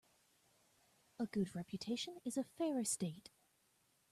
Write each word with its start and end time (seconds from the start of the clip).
A 1.19 1.27
good 1.27 1.53
reputation 1.53 2.17
is 2.25 2.35
a 2.35 2.43
fair 2.43 2.79
estate. 2.79 3.29